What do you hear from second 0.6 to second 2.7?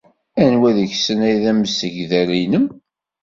deg-sen ay d amsegdal-nnem?